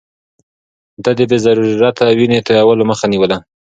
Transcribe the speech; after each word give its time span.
ده 1.03 1.11
د 1.17 1.21
بې 1.29 1.37
ضرورته 1.45 2.03
وينې 2.17 2.39
تويولو 2.47 2.83
مخه 2.91 3.05
نيوله. 3.11 3.37